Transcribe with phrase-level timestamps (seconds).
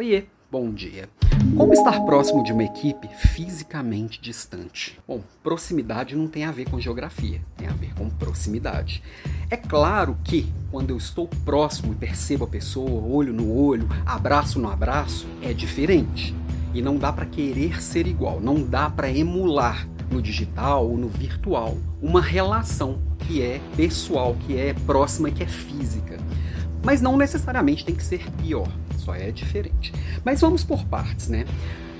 [0.00, 1.08] Oiê, bom dia.
[1.56, 4.96] Como estar próximo de uma equipe fisicamente distante?
[5.08, 9.02] Bom, proximidade não tem a ver com geografia, tem a ver com proximidade.
[9.50, 14.60] É claro que quando eu estou próximo e percebo a pessoa, olho no olho, abraço
[14.60, 16.32] no abraço, é diferente.
[16.72, 21.08] E não dá para querer ser igual, não dá para emular no digital ou no
[21.08, 26.18] virtual uma relação que é pessoal, que é próxima, que é física.
[26.84, 28.68] Mas não necessariamente tem que ser pior
[28.98, 29.92] só é diferente.
[30.24, 31.44] Mas vamos por partes, né?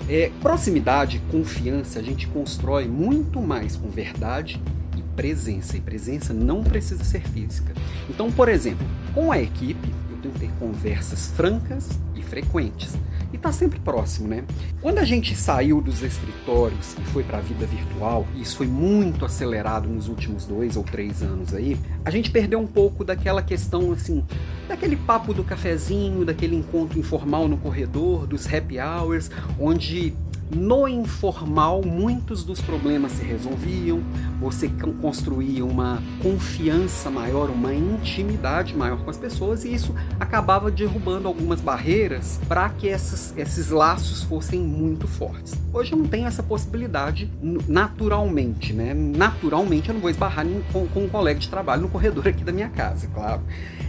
[0.08, 4.60] É, proximidade, confiança, a gente constrói muito mais com verdade
[4.96, 5.76] e presença.
[5.76, 7.72] E presença não precisa ser física.
[8.08, 11.90] Então, por exemplo, com a equipe, eu tenho que ter conversas francas
[12.28, 12.96] frequentes
[13.32, 14.44] e está sempre próximo, né?
[14.80, 18.66] Quando a gente saiu dos escritórios e foi para a vida virtual, e isso foi
[18.66, 23.42] muito acelerado nos últimos dois ou três anos aí, a gente perdeu um pouco daquela
[23.42, 24.24] questão assim,
[24.66, 30.14] daquele papo do cafezinho, daquele encontro informal no corredor, dos happy hours, onde
[30.50, 34.02] no informal, muitos dos problemas se resolviam,
[34.40, 41.28] você construía uma confiança maior, uma intimidade maior com as pessoas, e isso acabava derrubando
[41.28, 45.54] algumas barreiras para que esses laços fossem muito fortes.
[45.72, 47.30] Hoje eu não tenho essa possibilidade
[47.66, 48.94] naturalmente, né?
[48.94, 52.52] Naturalmente eu não vou esbarrar com, com um colega de trabalho no corredor aqui da
[52.52, 53.42] minha casa, claro.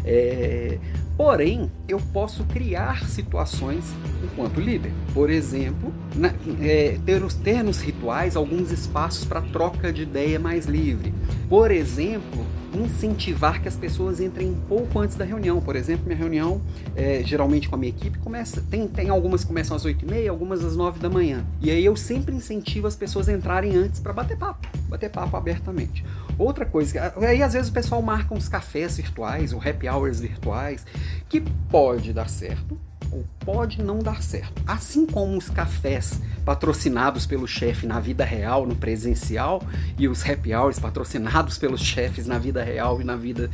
[0.04, 0.78] É,
[1.20, 3.84] Porém, eu posso criar situações
[4.24, 4.94] enquanto líder.
[5.14, 6.30] Por exemplo, na,
[6.62, 11.14] é, ter, ter nos rituais alguns espaços para troca de ideia mais livre.
[11.50, 15.62] Por exemplo, incentivar que as pessoas entrem um pouco antes da reunião.
[15.62, 16.62] Por exemplo, minha reunião,
[16.96, 18.62] é, geralmente com a minha equipe, começa.
[18.70, 21.46] Tem, tem algumas que começam às 8h30, algumas às 9 da manhã.
[21.62, 25.36] E aí eu sempre incentivo as pessoas a entrarem antes para bater papo, bater papo
[25.38, 26.06] abertamente.
[26.38, 30.86] Outra coisa, aí às vezes o pessoal marca uns cafés virtuais, ou happy hours virtuais,
[31.28, 32.78] que pode dar certo,
[33.12, 34.62] ou pode não dar certo.
[34.66, 39.62] Assim como os cafés patrocinados pelo chefe na vida real, no presencial,
[39.98, 43.50] e os happy hours patrocinados pelos chefes na vida real e na vida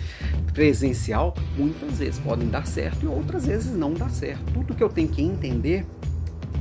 [0.54, 4.44] presencial, muitas vezes podem dar certo e outras vezes não dar certo.
[4.54, 5.86] Tudo que eu tenho que entender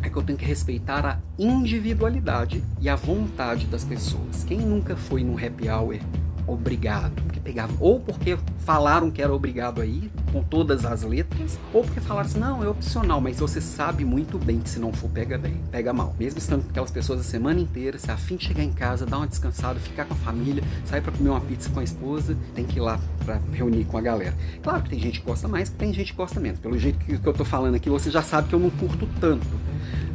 [0.03, 4.45] é que eu tenho que respeitar a individualidade e a vontade das pessoas.
[4.45, 5.99] Quem nunca foi num happy hour
[6.47, 11.83] obrigado, porque pegava, ou porque falaram que era obrigado aí, com todas as letras, ou
[11.83, 15.11] porque falaram assim, não, é opcional, mas você sabe muito bem que se não for,
[15.11, 16.15] pega bem, pega mal.
[16.19, 19.07] Mesmo estando com aquelas pessoas a semana inteira, se a fim de chegar em casa,
[19.07, 22.37] dar uma descansada, ficar com a família, sair para comer uma pizza com a esposa,
[22.55, 24.35] tem que ir lá para reunir com a galera.
[24.63, 26.61] Claro que tem gente que gosta mais, tem gente que gosta menos.
[26.61, 29.09] Pelo jeito que, que eu tô falando aqui, você já sabe que eu não curto
[29.21, 29.47] tanto.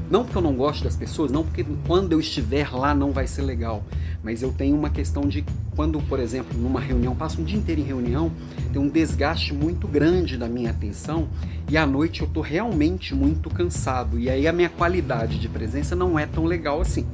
[0.10, 3.28] Não porque eu não gosto das pessoas, não porque quando eu estiver lá não vai
[3.28, 3.84] ser legal,
[4.24, 7.80] mas eu tenho uma questão de quando, por exemplo, numa reunião, passo um dia inteiro
[7.80, 8.32] em reunião,
[8.74, 11.28] tem um desgaste muito grande da minha atenção
[11.70, 15.96] e à noite eu estou realmente muito cansado e aí a minha qualidade de presença
[15.96, 17.06] não é tão legal assim.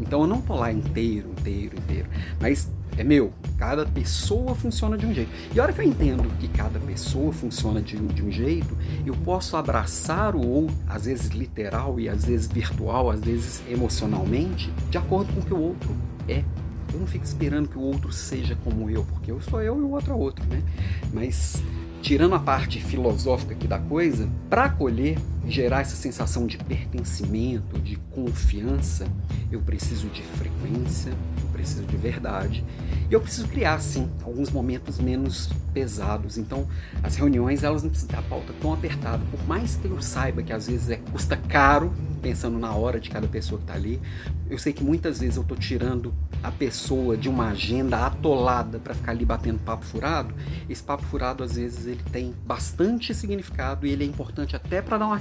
[0.00, 2.08] Então eu não tô lá inteiro, inteiro, inteiro,
[2.40, 3.32] mas é meu.
[3.66, 5.30] Cada pessoa funciona de um jeito.
[5.54, 8.76] E a hora que eu entendo que cada pessoa funciona de, de um jeito,
[9.06, 14.70] eu posso abraçar o outro, às vezes literal e às vezes virtual, às vezes emocionalmente,
[14.90, 15.96] de acordo com o que o outro
[16.28, 16.44] é.
[16.92, 19.82] Eu não fico esperando que o outro seja como eu, porque eu sou eu e
[19.82, 20.62] o outro é outro, né?
[21.10, 21.62] Mas
[22.02, 27.96] tirando a parte filosófica aqui da coisa, para acolher gerar essa sensação de pertencimento, de
[28.10, 29.06] confiança,
[29.50, 32.64] eu preciso de frequência, eu preciso de verdade.
[33.10, 36.38] E eu preciso criar, sim, alguns momentos menos pesados.
[36.38, 36.66] Então,
[37.02, 39.22] as reuniões, elas não precisam ter a pauta tão apertada.
[39.30, 43.10] Por mais que eu saiba que às vezes é, custa caro, pensando na hora de
[43.10, 44.00] cada pessoa que está ali,
[44.48, 48.94] eu sei que muitas vezes eu estou tirando a pessoa de uma agenda atolada para
[48.94, 50.34] ficar ali batendo papo furado.
[50.68, 54.96] Esse papo furado, às vezes, ele tem bastante significado e ele é importante até para
[54.96, 55.16] dar uma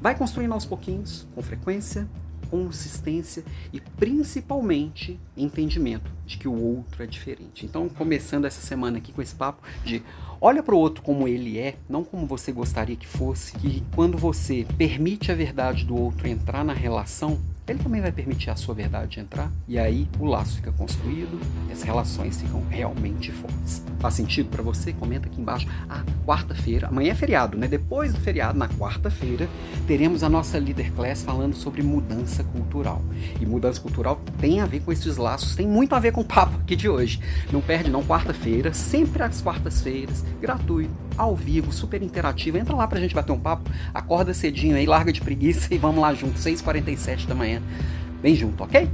[0.00, 2.08] Vai construindo aos pouquinhos, com frequência,
[2.50, 7.64] consistência e principalmente entendimento de que o outro é diferente.
[7.64, 10.02] Então, começando essa semana aqui com esse papo de
[10.40, 14.18] olha para o outro como ele é, não como você gostaria que fosse, que quando
[14.18, 17.38] você permite a verdade do outro entrar na relação,
[17.70, 21.40] ele também vai permitir a sua verdade entrar e aí o laço fica construído,
[21.70, 23.82] as relações ficam realmente fortes.
[24.00, 24.92] Faz sentido para você?
[24.92, 25.68] Comenta aqui embaixo.
[25.88, 27.68] Ah, quarta-feira, amanhã é feriado, né?
[27.68, 29.48] Depois do feriado, na quarta-feira,
[29.86, 33.02] teremos a nossa Leader Class falando sobre mudança cultural.
[33.40, 36.24] E mudança cultural tem a ver com esses laços, tem muito a ver com o
[36.24, 37.20] papo aqui de hoje.
[37.52, 42.56] Não perde não, quarta-feira, sempre às quartas-feiras, gratuito, ao vivo, super interativo.
[42.56, 46.00] Entra lá pra gente bater um papo, acorda cedinho aí, larga de preguiça e vamos
[46.00, 47.59] lá junto, 6h47 da manhã.
[47.60, 48.20] Cunha.
[48.22, 48.88] Vem junto, ok?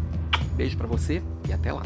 [0.56, 1.82] Beijo para você e até lá.